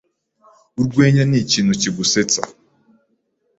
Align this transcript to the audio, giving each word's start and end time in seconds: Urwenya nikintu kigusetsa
Urwenya 0.81 1.23
nikintu 1.29 1.71
kigusetsa 1.81 2.41